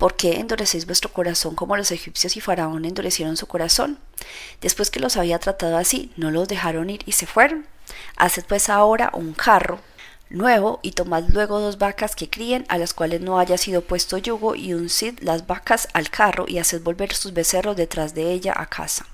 ¿Por 0.00 0.16
qué 0.16 0.40
endurecéis 0.40 0.86
vuestro 0.86 1.12
corazón 1.12 1.54
como 1.54 1.76
los 1.76 1.90
egipcios 1.90 2.34
y 2.34 2.40
Faraón 2.40 2.86
endurecieron 2.86 3.36
su 3.36 3.46
corazón? 3.46 3.98
Después 4.62 4.90
que 4.90 4.98
los 4.98 5.18
había 5.18 5.38
tratado 5.38 5.76
así, 5.76 6.10
no 6.16 6.30
los 6.30 6.48
dejaron 6.48 6.88
ir 6.88 7.02
y 7.04 7.12
se 7.12 7.26
fueron. 7.26 7.66
Haced 8.16 8.46
pues 8.46 8.70
ahora 8.70 9.10
un 9.12 9.34
carro 9.34 9.78
nuevo 10.30 10.80
y 10.80 10.92
tomad 10.92 11.24
luego 11.28 11.60
dos 11.60 11.76
vacas 11.76 12.16
que 12.16 12.30
críen 12.30 12.64
a 12.70 12.78
las 12.78 12.94
cuales 12.94 13.20
no 13.20 13.38
haya 13.38 13.58
sido 13.58 13.82
puesto 13.82 14.16
yugo 14.16 14.54
y 14.54 14.72
uncid 14.72 15.18
las 15.20 15.46
vacas 15.46 15.86
al 15.92 16.08
carro 16.08 16.46
y 16.48 16.56
haced 16.56 16.80
volver 16.80 17.12
sus 17.12 17.34
becerros 17.34 17.76
detrás 17.76 18.14
de 18.14 18.32
ella 18.32 18.54
a 18.56 18.64
casa. 18.64 19.04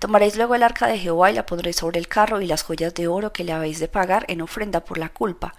Tomaréis 0.00 0.36
luego 0.36 0.54
el 0.54 0.62
arca 0.62 0.86
de 0.86 0.98
Jehová 0.98 1.30
y 1.30 1.34
la 1.34 1.46
pondréis 1.46 1.76
sobre 1.76 1.98
el 1.98 2.08
carro 2.08 2.42
y 2.42 2.46
las 2.46 2.62
joyas 2.62 2.92
de 2.92 3.08
oro 3.08 3.32
que 3.32 3.44
le 3.44 3.52
habéis 3.52 3.80
de 3.80 3.88
pagar 3.88 4.26
en 4.28 4.42
ofrenda 4.42 4.80
por 4.80 4.98
la 4.98 5.08
culpa, 5.08 5.54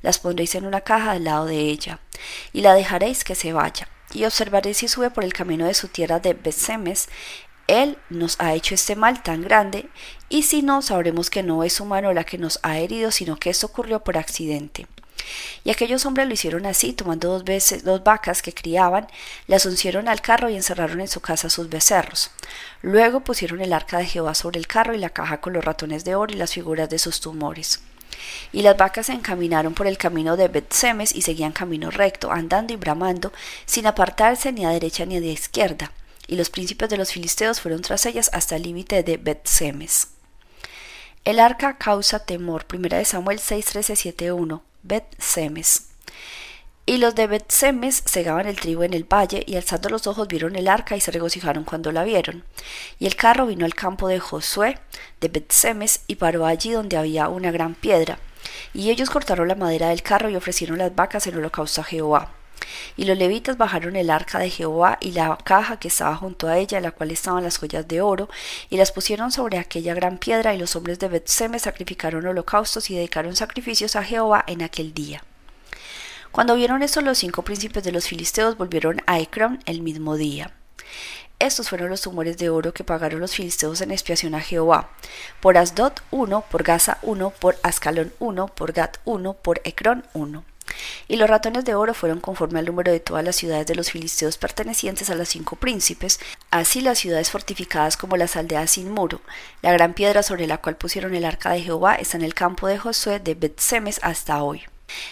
las 0.00 0.18
pondréis 0.18 0.54
en 0.54 0.64
una 0.64 0.80
caja 0.80 1.10
al 1.10 1.24
lado 1.24 1.44
de 1.44 1.58
ella, 1.58 1.98
y 2.54 2.62
la 2.62 2.72
dejaréis 2.72 3.22
que 3.22 3.34
se 3.34 3.52
vaya 3.52 3.88
y 4.16 4.24
observaré 4.24 4.72
si 4.72 4.88
sube 4.88 5.10
por 5.10 5.24
el 5.24 5.34
camino 5.34 5.66
de 5.66 5.74
su 5.74 5.88
tierra 5.88 6.20
de 6.20 6.32
Besemes. 6.32 7.08
Él 7.66 7.98
nos 8.08 8.40
ha 8.40 8.54
hecho 8.54 8.74
este 8.74 8.96
mal 8.96 9.22
tan 9.22 9.42
grande, 9.42 9.90
y 10.30 10.44
si 10.44 10.62
no, 10.62 10.80
sabremos 10.80 11.28
que 11.28 11.42
no 11.42 11.62
es 11.64 11.74
su 11.74 11.84
mano 11.84 12.14
la 12.14 12.24
que 12.24 12.38
nos 12.38 12.58
ha 12.62 12.78
herido, 12.78 13.10
sino 13.10 13.36
que 13.36 13.50
esto 13.50 13.66
ocurrió 13.66 14.02
por 14.02 14.16
accidente. 14.16 14.86
Y 15.64 15.70
aquellos 15.70 16.06
hombres 16.06 16.28
lo 16.28 16.32
hicieron 16.32 16.64
así, 16.64 16.94
tomando 16.94 17.28
dos 17.28 17.44
veces 17.44 17.84
dos 17.84 18.04
vacas 18.04 18.40
que 18.40 18.54
criaban, 18.54 19.06
las 19.48 19.66
uncieron 19.66 20.08
al 20.08 20.22
carro 20.22 20.48
y 20.48 20.56
encerraron 20.56 21.00
en 21.00 21.08
su 21.08 21.20
casa 21.20 21.50
sus 21.50 21.68
becerros. 21.68 22.30
Luego 22.80 23.20
pusieron 23.20 23.60
el 23.60 23.74
arca 23.74 23.98
de 23.98 24.06
Jehová 24.06 24.34
sobre 24.34 24.58
el 24.58 24.66
carro 24.66 24.94
y 24.94 24.98
la 24.98 25.10
caja 25.10 25.42
con 25.42 25.52
los 25.52 25.64
ratones 25.64 26.04
de 26.04 26.14
oro 26.14 26.32
y 26.32 26.36
las 26.36 26.54
figuras 26.54 26.88
de 26.88 26.98
sus 26.98 27.20
tumores. 27.20 27.80
Y 28.52 28.62
las 28.62 28.76
vacas 28.76 29.06
se 29.06 29.12
encaminaron 29.12 29.74
por 29.74 29.86
el 29.86 29.98
camino 29.98 30.36
de 30.36 30.48
Bet-Semes 30.48 31.14
y 31.14 31.22
seguían 31.22 31.52
camino 31.52 31.90
recto, 31.90 32.30
andando 32.30 32.72
y 32.72 32.76
bramando, 32.76 33.32
sin 33.64 33.86
apartarse 33.86 34.52
ni 34.52 34.64
a 34.64 34.70
derecha 34.70 35.06
ni 35.06 35.16
a 35.16 35.20
izquierda. 35.20 35.92
Y 36.26 36.36
los 36.36 36.50
príncipes 36.50 36.88
de 36.88 36.96
los 36.96 37.12
filisteos 37.12 37.60
fueron 37.60 37.82
tras 37.82 38.06
ellas 38.06 38.30
hasta 38.32 38.56
el 38.56 38.62
límite 38.62 39.02
de 39.02 39.16
Bet-Semes. 39.16 40.08
El 41.24 41.40
arca 41.40 41.76
causa 41.76 42.20
temor. 42.20 42.66
Primera 42.66 42.98
de 42.98 43.04
Samuel 43.04 43.40
6, 43.40 43.66
13, 43.66 43.96
7, 43.96 44.32
1. 44.32 44.62
Bet-Semes. 44.82 45.88
Y 46.88 46.98
los 46.98 47.16
de 47.16 47.26
Bet-Semes 47.26 48.04
segaban 48.04 48.46
el 48.46 48.60
trigo 48.60 48.84
en 48.84 48.94
el 48.94 49.02
valle, 49.02 49.42
y 49.44 49.56
alzando 49.56 49.88
los 49.88 50.06
ojos 50.06 50.28
vieron 50.28 50.54
el 50.54 50.68
arca 50.68 50.96
y 50.96 51.00
se 51.00 51.10
regocijaron 51.10 51.64
cuando 51.64 51.90
la 51.90 52.04
vieron. 52.04 52.44
Y 53.00 53.06
el 53.06 53.16
carro 53.16 53.46
vino 53.46 53.64
al 53.64 53.74
campo 53.74 54.06
de 54.06 54.20
Josué 54.20 54.78
de 55.20 55.26
Bet-Semes 55.26 56.02
y 56.06 56.14
paró 56.14 56.46
allí 56.46 56.70
donde 56.70 56.96
había 56.96 57.28
una 57.28 57.50
gran 57.50 57.74
piedra. 57.74 58.20
Y 58.72 58.90
ellos 58.90 59.10
cortaron 59.10 59.48
la 59.48 59.56
madera 59.56 59.88
del 59.88 60.02
carro 60.02 60.30
y 60.30 60.36
ofrecieron 60.36 60.78
las 60.78 60.94
vacas 60.94 61.26
en 61.26 61.36
holocausto 61.36 61.80
a 61.80 61.84
Jehová. 61.84 62.30
Y 62.96 63.04
los 63.04 63.18
levitas 63.18 63.56
bajaron 63.56 63.96
el 63.96 64.08
arca 64.08 64.38
de 64.38 64.50
Jehová 64.50 64.98
y 65.00 65.10
la 65.10 65.36
caja 65.42 65.80
que 65.80 65.88
estaba 65.88 66.14
junto 66.14 66.46
a 66.46 66.56
ella, 66.56 66.78
en 66.78 66.84
la 66.84 66.92
cual 66.92 67.10
estaban 67.10 67.42
las 67.42 67.58
joyas 67.58 67.88
de 67.88 68.00
oro, 68.00 68.28
y 68.70 68.76
las 68.76 68.92
pusieron 68.92 69.32
sobre 69.32 69.58
aquella 69.58 69.92
gran 69.94 70.18
piedra, 70.18 70.54
y 70.54 70.58
los 70.58 70.76
hombres 70.76 71.00
de 71.00 71.08
Betseme 71.08 71.58
sacrificaron 71.58 72.26
holocaustos 72.26 72.90
y 72.90 72.94
dedicaron 72.94 73.34
sacrificios 73.34 73.96
a 73.96 74.04
Jehová 74.04 74.44
en 74.46 74.62
aquel 74.62 74.94
día. 74.94 75.24
Cuando 76.36 76.54
vieron 76.54 76.82
esto, 76.82 77.00
los 77.00 77.16
cinco 77.16 77.40
príncipes 77.40 77.82
de 77.82 77.92
los 77.92 78.08
filisteos 78.08 78.58
volvieron 78.58 79.00
a 79.06 79.18
Ecrón 79.18 79.58
el 79.64 79.80
mismo 79.80 80.16
día. 80.16 80.52
Estos 81.38 81.70
fueron 81.70 81.88
los 81.88 82.02
tumores 82.02 82.36
de 82.36 82.50
oro 82.50 82.74
que 82.74 82.84
pagaron 82.84 83.20
los 83.20 83.34
filisteos 83.34 83.80
en 83.80 83.90
expiación 83.90 84.34
a 84.34 84.42
Jehová. 84.42 84.90
Por 85.40 85.56
Asdod 85.56 85.94
uno, 86.10 86.44
por 86.50 86.62
Gaza 86.62 86.98
uno, 87.00 87.30
por 87.30 87.56
Ascalón 87.62 88.12
uno, 88.18 88.48
por 88.48 88.74
Gat 88.74 88.98
uno, 89.06 89.32
por 89.32 89.62
Ecrón 89.64 90.04
uno. 90.12 90.44
Y 91.08 91.16
los 91.16 91.30
ratones 91.30 91.64
de 91.64 91.74
oro 91.74 91.94
fueron 91.94 92.20
conforme 92.20 92.58
al 92.58 92.66
número 92.66 92.92
de 92.92 93.00
todas 93.00 93.24
las 93.24 93.36
ciudades 93.36 93.66
de 93.66 93.74
los 93.74 93.90
filisteos 93.90 94.36
pertenecientes 94.36 95.08
a 95.08 95.14
los 95.14 95.30
cinco 95.30 95.56
príncipes, 95.56 96.20
así 96.50 96.82
las 96.82 96.98
ciudades 96.98 97.30
fortificadas 97.30 97.96
como 97.96 98.18
las 98.18 98.36
aldeas 98.36 98.72
sin 98.72 98.90
muro. 98.90 99.22
La 99.62 99.72
gran 99.72 99.94
piedra 99.94 100.22
sobre 100.22 100.46
la 100.46 100.58
cual 100.58 100.76
pusieron 100.76 101.14
el 101.14 101.24
arca 101.24 101.52
de 101.52 101.62
Jehová 101.62 101.94
está 101.94 102.18
en 102.18 102.24
el 102.24 102.34
campo 102.34 102.66
de 102.66 102.76
Josué 102.76 103.20
de 103.20 103.34
Betsemes 103.34 104.00
hasta 104.02 104.42
hoy. 104.42 104.66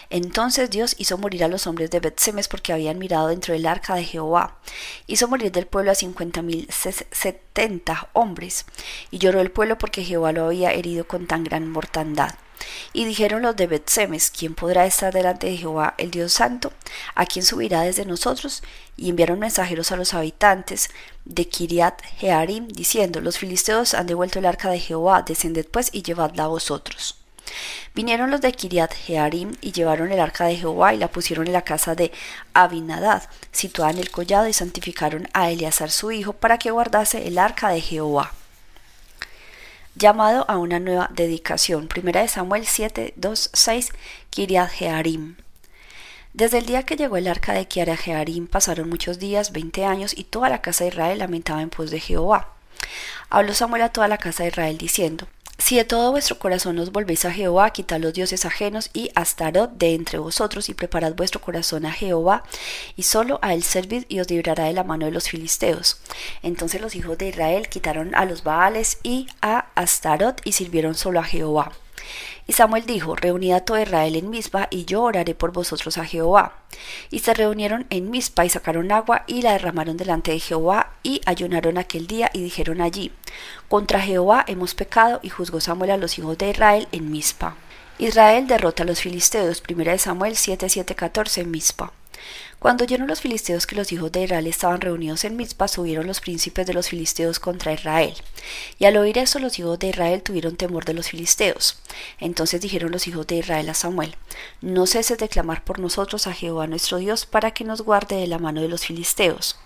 Entonces 0.09 0.69
Dios 0.69 0.95
hizo 0.97 1.17
morir 1.17 1.43
a 1.43 1.47
los 1.47 1.67
hombres 1.67 1.91
de 1.91 1.99
Betsemes 1.99 2.47
porque 2.47 2.73
habían 2.73 2.97
mirado 2.97 3.27
dentro 3.27 3.53
del 3.53 3.65
arca 3.65 3.95
de 3.95 4.03
Jehová. 4.03 4.57
Hizo 5.07 5.27
morir 5.27 5.51
del 5.51 5.67
pueblo 5.67 5.91
a 5.91 5.95
cincuenta 5.95 6.41
mil 6.41 6.67
setenta 6.71 8.09
hombres. 8.13 8.65
Y 9.11 9.17
lloró 9.17 9.41
el 9.41 9.51
pueblo 9.51 9.77
porque 9.77 10.03
Jehová 10.03 10.31
lo 10.31 10.45
había 10.45 10.71
herido 10.71 11.07
con 11.07 11.27
tan 11.27 11.43
gran 11.43 11.69
mortandad. 11.69 12.35
Y 12.93 13.03
dijeron 13.03 13.41
los 13.41 13.55
de 13.57 13.67
Betsemes, 13.67 14.31
¿quién 14.31 14.55
podrá 14.55 14.85
estar 14.85 15.13
delante 15.13 15.47
de 15.47 15.57
Jehová 15.57 15.93
el 15.97 16.09
Dios 16.09 16.33
Santo? 16.33 16.71
¿A 17.13 17.25
quién 17.25 17.43
subirá 17.45 17.81
desde 17.81 18.05
nosotros? 18.05 18.63
Y 18.95 19.09
enviaron 19.09 19.39
mensajeros 19.39 19.91
a 19.91 19.97
los 19.97 20.13
habitantes 20.13 20.89
de 21.25 21.47
Kiriat 21.49 22.01
Jearim, 22.17 22.69
diciendo, 22.69 23.19
los 23.19 23.37
filisteos 23.37 23.93
han 23.93 24.07
devuelto 24.07 24.39
el 24.39 24.45
arca 24.45 24.69
de 24.69 24.79
Jehová, 24.79 25.23
descended 25.23 25.67
pues 25.69 25.89
y 25.91 26.01
llevadla 26.01 26.45
a 26.45 26.47
vosotros. 26.47 27.24
Vinieron 27.95 28.29
los 28.29 28.41
de 28.41 28.51
Kiriat 28.51 28.93
Jearim 28.93 29.55
y 29.61 29.71
llevaron 29.71 30.11
el 30.11 30.19
arca 30.19 30.45
de 30.45 30.57
Jehová 30.57 30.93
y 30.93 30.97
la 30.97 31.07
pusieron 31.07 31.47
en 31.47 31.53
la 31.53 31.63
casa 31.63 31.95
de 31.95 32.11
Abinadad, 32.53 33.23
situada 33.51 33.91
en 33.91 33.99
el 33.99 34.11
collado, 34.11 34.47
y 34.49 34.53
santificaron 34.53 35.29
a 35.33 35.49
Eleazar 35.49 35.89
su 35.89 36.11
hijo 36.11 36.33
para 36.33 36.57
que 36.57 36.71
guardase 36.71 37.25
el 37.25 37.37
arca 37.37 37.69
de 37.69 37.79
Jehová 37.81 38.33
llamado 39.95 40.45
a 40.49 40.57
una 40.57 40.79
nueva 40.79 41.09
dedicación. 41.13 41.87
Primera 41.87 42.21
de 42.21 42.27
Samuel 42.27 42.65
7, 42.65 43.13
2, 43.15 43.49
6, 43.53 43.89
Kiriat 44.29 44.69
Jearim. 44.71 45.37
Desde 46.33 46.57
el 46.57 46.65
día 46.65 46.83
que 46.83 46.97
llegó 46.97 47.15
el 47.15 47.29
arca 47.29 47.53
de 47.53 47.65
Kiriat 47.65 47.99
Jearim 47.99 48.47
pasaron 48.47 48.89
muchos 48.89 49.19
días, 49.19 49.53
veinte 49.53 49.85
años, 49.85 50.13
y 50.15 50.25
toda 50.25 50.49
la 50.49 50.61
casa 50.61 50.83
de 50.83 50.89
Israel 50.89 51.19
lamentaba 51.19 51.61
en 51.61 51.69
pos 51.69 51.91
de 51.91 52.01
Jehová. 52.01 52.49
Habló 53.29 53.53
Samuel 53.53 53.83
a 53.83 53.93
toda 53.93 54.09
la 54.09 54.17
casa 54.17 54.43
de 54.43 54.49
Israel 54.49 54.77
diciendo, 54.77 55.27
si 55.65 55.77
de 55.77 55.83
todo 55.83 56.11
vuestro 56.11 56.37
corazón 56.37 56.77
os 56.77 56.91
volvéis 56.91 57.25
a 57.25 57.31
Jehová, 57.31 57.71
quitad 57.71 57.99
los 57.99 58.13
dioses 58.13 58.45
ajenos 58.45 58.91
y 58.93 59.09
Astarot 59.15 59.71
de 59.71 59.95
entre 59.95 60.19
vosotros, 60.19 60.69
y 60.69 60.75
preparad 60.75 61.15
vuestro 61.15 61.41
corazón 61.41 61.87
a 61.87 61.91
Jehová, 61.91 62.43
y 62.95 63.01
solo 63.01 63.39
a 63.41 63.55
él 63.55 63.63
servid, 63.63 64.03
y 64.07 64.19
os 64.19 64.29
librará 64.29 64.65
de 64.65 64.73
la 64.73 64.83
mano 64.83 65.07
de 65.07 65.11
los 65.11 65.27
filisteos. 65.27 65.97
Entonces 66.43 66.81
los 66.81 66.95
hijos 66.95 67.17
de 67.17 67.29
Israel 67.29 67.67
quitaron 67.67 68.13
a 68.13 68.25
los 68.25 68.43
Baales 68.43 68.99
y 69.01 69.25
a 69.41 69.69
Astarot, 69.73 70.39
y 70.43 70.51
sirvieron 70.51 70.93
solo 70.93 71.19
a 71.19 71.23
Jehová. 71.23 71.71
Y 72.47 72.53
Samuel 72.53 72.85
dijo, 72.85 73.15
Reunid 73.15 73.53
a 73.53 73.61
todo 73.61 73.79
Israel 73.79 74.15
en 74.15 74.29
Mispa, 74.29 74.67
y 74.69 74.85
yo 74.85 75.03
oraré 75.03 75.35
por 75.35 75.51
vosotros 75.51 75.97
a 75.97 76.05
Jehová. 76.05 76.53
Y 77.09 77.19
se 77.19 77.33
reunieron 77.33 77.87
en 77.89 78.09
Mispa, 78.09 78.45
y 78.45 78.49
sacaron 78.49 78.91
agua, 78.91 79.23
y 79.27 79.41
la 79.41 79.53
derramaron 79.53 79.97
delante 79.97 80.31
de 80.31 80.39
Jehová, 80.39 80.91
y 81.03 81.21
ayunaron 81.25 81.77
aquel 81.77 82.07
día, 82.07 82.29
y 82.33 82.41
dijeron 82.43 82.81
allí, 82.81 83.11
Contra 83.67 83.99
Jehová 84.01 84.43
hemos 84.47 84.75
pecado, 84.75 85.19
y 85.23 85.29
juzgó 85.29 85.59
Samuel 85.59 85.91
a 85.91 85.97
los 85.97 86.17
hijos 86.19 86.37
de 86.37 86.49
Israel 86.49 86.87
en 86.91 87.11
Mispa. 87.11 87.55
Israel 87.97 88.47
derrota 88.47 88.83
a 88.83 88.85
los 88.85 88.99
filisteos, 89.01 89.63
1 89.67 89.97
Samuel 89.97 90.35
7, 90.35 90.67
7, 90.69 90.95
14 90.95 91.41
en 91.41 91.51
Mispa. 91.51 91.93
Cuando 92.59 92.83
oyeron 92.83 93.07
los 93.07 93.21
filisteos 93.21 93.67
que 93.67 93.75
los 93.75 93.91
hijos 93.91 94.11
de 94.11 94.23
Israel 94.23 94.47
estaban 94.47 94.81
reunidos 94.81 95.23
en 95.23 95.35
Mizpa, 95.35 95.67
subieron 95.67 96.07
los 96.07 96.19
príncipes 96.19 96.65
de 96.65 96.73
los 96.73 96.89
filisteos 96.89 97.39
contra 97.39 97.73
Israel. 97.73 98.15
Y 98.79 98.85
al 98.85 98.97
oír 98.97 99.17
eso, 99.17 99.39
los 99.39 99.59
hijos 99.59 99.77
de 99.77 99.89
Israel 99.89 100.23
tuvieron 100.23 100.55
temor 100.55 100.85
de 100.85 100.93
los 100.93 101.09
filisteos. 101.09 101.77
Entonces 102.19 102.61
dijeron 102.61 102.91
los 102.91 103.07
hijos 103.07 103.27
de 103.27 103.35
Israel 103.35 103.69
a 103.69 103.73
Samuel: 103.73 104.15
No 104.61 104.87
ceses 104.87 105.17
de 105.17 105.29
clamar 105.29 105.63
por 105.63 105.79
nosotros 105.79 106.27
a 106.27 106.33
Jehová 106.33 106.65
nuestro 106.67 106.97
Dios 106.97 107.25
para 107.25 107.51
que 107.51 107.63
nos 107.63 107.81
guarde 107.81 108.15
de 108.15 108.27
la 108.27 108.39
mano 108.39 108.61
de 108.61 108.69
los 108.69 108.85
filisteos. 108.85 109.57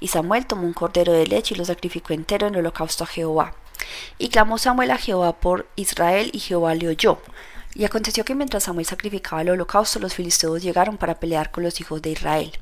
Y 0.00 0.08
Samuel 0.08 0.46
tomó 0.46 0.66
un 0.66 0.74
cordero 0.74 1.12
de 1.12 1.26
leche 1.26 1.54
y 1.54 1.58
lo 1.58 1.64
sacrificó 1.64 2.12
entero 2.12 2.46
en 2.46 2.56
holocausto 2.56 3.04
a 3.04 3.06
Jehová. 3.06 3.54
Y 4.18 4.28
clamó 4.28 4.58
Samuel 4.58 4.90
a 4.90 4.98
Jehová 4.98 5.40
por 5.40 5.66
Israel, 5.76 6.30
y 6.32 6.40
Jehová 6.40 6.74
le 6.74 6.88
oyó. 6.88 7.18
Y 7.74 7.84
aconteció 7.84 8.24
que 8.24 8.34
mientras 8.34 8.64
Samuel 8.64 8.86
sacrificaba 8.86 9.42
el 9.42 9.50
holocausto, 9.50 9.98
los 9.98 10.14
filisteos 10.14 10.62
llegaron 10.62 10.96
para 10.96 11.18
pelear 11.18 11.50
con 11.50 11.64
los 11.64 11.80
hijos 11.80 12.00
de 12.02 12.10
Israel. 12.10 12.52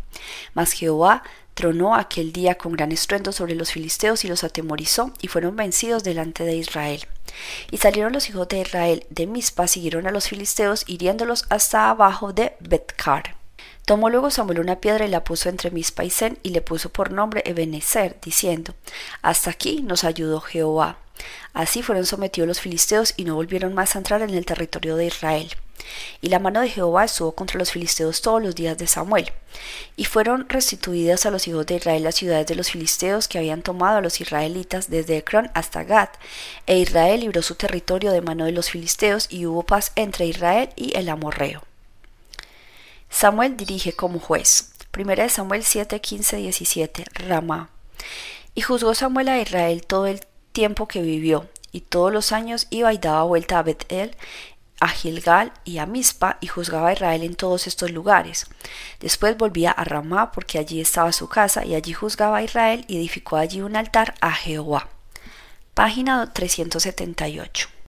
Mas 0.55 0.73
Jehová 0.73 1.23
tronó 1.55 1.95
aquel 1.95 2.33
día 2.33 2.57
con 2.57 2.73
gran 2.73 2.93
estruendo 2.93 3.33
sobre 3.33 3.55
los 3.55 3.73
filisteos 3.73 4.25
y 4.25 4.29
los 4.29 4.43
atemorizó, 4.43 5.13
y 5.21 5.29
fueron 5.29 5.57
vencidos 5.57 6.03
delante 6.03 6.45
de 6.45 6.57
Israel. 6.57 7.07
Y 7.71 7.79
salieron 7.79 8.13
los 8.13 8.29
hijos 8.29 8.49
de 8.49 8.61
Israel 8.61 9.07
de 9.11 9.27
Mizpa, 9.27 9.67
siguieron 9.67 10.07
a 10.07 10.11
los 10.11 10.29
filisteos, 10.29 10.85
hiriéndolos 10.87 11.45
hasta 11.51 11.91
abajo 11.91 12.33
de 12.33 12.55
Betcar. 12.61 13.37
Tomó 13.85 14.11
luego 14.11 14.31
Samuel 14.31 14.61
una 14.61 14.77
piedra 14.77 15.05
y 15.05 15.09
la 15.09 15.25
puso 15.25 15.49
entre 15.49 15.71
Mizpa 15.71 16.05
y 16.05 16.11
Zen, 16.11 16.39
y 16.43 16.51
le 16.51 16.63
puso 16.63 16.89
por 16.89 17.11
nombre 17.11 17.43
Ebenezer, 17.45 18.17
diciendo, 18.23 18.75
Hasta 19.23 19.51
aquí 19.51 19.83
nos 19.83 20.05
ayudó 20.05 20.41
Jehová. 20.41 20.99
Así 21.53 21.83
fueron 21.83 22.07
sometidos 22.07 22.49
los 22.49 22.61
filisteos 22.61 23.15
y 23.17 23.25
no 23.25 23.35
volvieron 23.35 23.75
más 23.75 23.95
a 23.95 23.99
entrar 23.99 24.23
en 24.23 24.31
el 24.31 24.47
territorio 24.47 24.97
de 24.97 25.07
Israel. 25.07 25.55
Y 26.21 26.29
la 26.29 26.39
mano 26.39 26.61
de 26.61 26.69
Jehová 26.69 27.05
estuvo 27.05 27.33
contra 27.33 27.59
los 27.59 27.73
filisteos 27.73 28.23
todos 28.23 28.43
los 28.43 28.55
días 28.55 28.79
de 28.79 28.87
Samuel. 28.87 29.33
Y 29.97 30.05
fueron 30.05 30.49
restituidas 30.49 31.27
a 31.27 31.31
los 31.31 31.47
hijos 31.49 31.67
de 31.67 31.77
Israel 31.77 32.05
las 32.05 32.15
ciudades 32.15 32.47
de 32.47 32.55
los 32.55 32.71
filisteos 32.71 33.29
que 33.29 33.39
habían 33.39 33.63
tomado 33.63 33.99
a 33.99 34.01
los 34.01 34.21
israelitas 34.21 34.89
desde 34.89 35.17
Ecrón 35.17 35.51
hasta 35.55 35.85
Gad. 35.85 36.09
E 36.67 36.79
Israel 36.79 37.21
libró 37.21 37.43
su 37.43 37.55
territorio 37.55 38.13
de 38.13 38.23
mano 38.23 38.45
de 38.45 38.53
los 38.53 38.71
filisteos 38.71 39.27
y 39.29 39.47
hubo 39.47 39.65
paz 39.65 39.93
entre 39.97 40.27
Israel 40.27 40.71
y 40.77 40.97
el 40.97 41.09
amorreo. 41.09 41.63
Samuel 43.11 43.57
dirige 43.57 43.93
como 43.93 44.19
juez. 44.19 44.71
Primera 44.91 45.25
de 45.25 45.31
Samuel 45.31 45.65
7, 45.65 46.01
15, 46.01 46.37
17. 46.37 47.05
Ramá. 47.15 47.71
Y 48.55 48.63
juzgó 48.63 48.95
Samuel 48.95 49.29
a 49.29 49.41
Israel 49.41 49.85
todo 49.87 50.07
el 50.07 50.21
tiempo 50.53 50.87
que 50.87 51.03
vivió, 51.03 51.49
y 51.73 51.81
todos 51.81 52.13
los 52.13 52.33
años 52.33 52.67
iba 52.71 52.93
y 52.93 52.99
daba 52.99 53.25
vuelta 53.25 53.59
a 53.59 53.63
Betel, 53.63 54.15
a 54.81 54.89
Gilgal 54.89 55.53
y 55.65 55.79
a 55.79 55.87
Mizpa, 55.87 56.39
y 56.41 56.47
juzgaba 56.47 56.89
a 56.89 56.93
Israel 56.93 57.23
en 57.23 57.35
todos 57.35 57.67
estos 57.67 57.91
lugares. 57.91 58.47
Después 59.01 59.37
volvía 59.37 59.71
a 59.71 59.85
Ramá, 59.85 60.33
porque 60.33 60.59
allí 60.59 60.81
estaba 60.81 61.13
su 61.13 61.29
casa, 61.29 61.65
y 61.65 61.75
allí 61.75 61.93
juzgaba 61.93 62.39
a 62.39 62.43
Israel, 62.43 62.85
y 62.89 62.99
edificó 62.99 63.37
allí 63.37 63.61
un 63.61 63.77
altar 63.77 64.15
a 64.21 64.33
Jehová. 64.33 64.89
Página 65.75 66.33
378. 66.33 67.73